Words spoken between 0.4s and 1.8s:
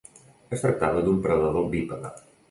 Es tractava d'un predador